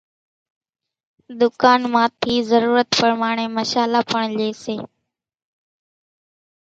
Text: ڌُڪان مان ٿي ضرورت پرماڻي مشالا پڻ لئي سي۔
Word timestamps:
ڌُڪان 1.39 1.81
مان 1.93 2.07
ٿي 2.21 2.35
ضرورت 2.51 2.87
پرماڻي 2.99 3.45
مشالا 3.57 4.01
پڻ 4.11 4.23
لئي 4.37 4.51
سي۔ 4.63 4.75